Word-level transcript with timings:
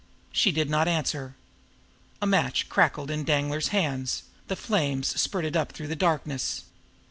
She 0.31 0.51
did 0.51 0.67
not 0.67 0.87
answer. 0.87 1.35
A 2.23 2.25
match 2.25 2.69
crackled 2.69 3.11
in 3.11 3.23
Danglar's 3.23 3.67
hand; 3.67 4.21
the 4.47 4.55
flames 4.55 5.09
spurted 5.21 5.55
up 5.55 5.73
through 5.73 5.89
the 5.89 5.95
darkness. 5.95 6.63